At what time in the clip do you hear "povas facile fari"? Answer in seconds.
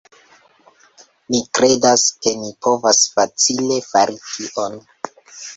2.69-4.19